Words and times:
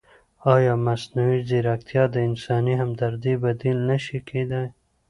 ایا 0.53 0.73
مصنوعي 0.85 1.39
ځیرکتیا 1.49 2.03
د 2.13 2.15
انساني 2.27 2.73
همدردۍ 2.81 3.33
بدیل 3.43 3.77
نه 3.89 3.97
شي 4.03 4.19
کېدای؟ 4.29 4.67